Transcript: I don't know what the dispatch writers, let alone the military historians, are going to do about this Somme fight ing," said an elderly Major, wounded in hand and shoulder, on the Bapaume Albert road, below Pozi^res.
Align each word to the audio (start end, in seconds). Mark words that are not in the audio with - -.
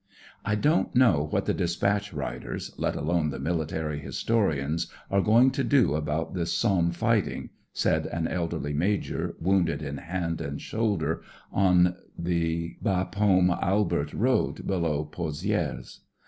I 0.43 0.55
don't 0.55 0.95
know 0.95 1.27
what 1.29 1.45
the 1.45 1.53
dispatch 1.53 2.11
writers, 2.11 2.73
let 2.75 2.95
alone 2.95 3.29
the 3.29 3.37
military 3.37 3.99
historians, 3.99 4.87
are 5.11 5.21
going 5.21 5.51
to 5.51 5.63
do 5.63 5.93
about 5.93 6.33
this 6.33 6.51
Somme 6.51 6.89
fight 6.89 7.27
ing," 7.27 7.51
said 7.71 8.07
an 8.07 8.27
elderly 8.27 8.73
Major, 8.73 9.35
wounded 9.39 9.83
in 9.83 9.97
hand 9.97 10.41
and 10.41 10.59
shoulder, 10.59 11.21
on 11.51 11.97
the 12.17 12.77
Bapaume 12.81 13.51
Albert 13.61 14.11
road, 14.11 14.65
below 14.65 15.05
Pozi^res. 15.05 15.99